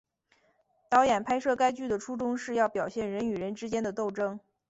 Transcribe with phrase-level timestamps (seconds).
[0.89, 4.39] 导演拍摄该剧的初衷是要表现人与人之间的斗争。